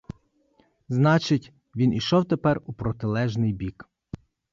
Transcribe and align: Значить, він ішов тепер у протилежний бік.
Значить, 0.89 1.53
він 1.75 1.93
ішов 1.93 2.25
тепер 2.25 2.61
у 2.65 2.73
протилежний 2.73 3.53
бік. 3.53 3.89